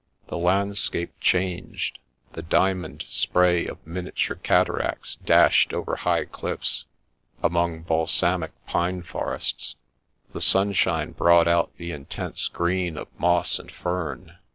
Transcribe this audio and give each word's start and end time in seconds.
The 0.29 0.37
landscape 0.39 1.13
changed; 1.19 1.99
the 2.33 2.41
diamond 2.41 3.05
spray 3.07 3.67
of 3.67 3.85
miniature 3.85 4.35
cataracts 4.37 5.17
dashed 5.23 5.73
over 5.75 5.97
high 5.97 6.25
cliffs, 6.25 6.85
among 7.43 7.83
balsamic 7.83 8.49
pine 8.65 9.03
forests; 9.03 9.75
the 10.33 10.41
sunshine 10.41 11.11
brought 11.11 11.47
out 11.47 11.71
the 11.77 11.91
intense 11.91 12.47
green 12.47 12.97
of 12.97 13.09
moss 13.19 13.59
and 13.59 13.71
fern. 13.71 14.37